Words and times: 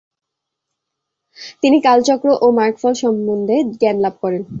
তিনি 1.61 1.77
কালচক্র 1.85 2.27
ও 2.41 2.47
মার্গফল 2.57 2.93
সম্বন্ধে 3.03 3.55
জ্ঞানলাভ 3.79 4.13
করেন। 4.23 4.41